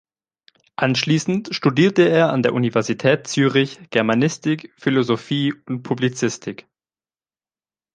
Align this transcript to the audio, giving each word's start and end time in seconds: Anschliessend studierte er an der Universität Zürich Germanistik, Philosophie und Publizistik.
Anschliessend 0.77 1.53
studierte 1.53 2.09
er 2.09 2.31
an 2.31 2.41
der 2.41 2.55
Universität 2.55 3.27
Zürich 3.27 3.79
Germanistik, 3.91 4.73
Philosophie 4.75 5.53
und 5.67 5.83
Publizistik. 5.83 6.65